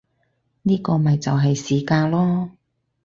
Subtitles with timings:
[0.63, 2.49] 呢個咪就係市價囉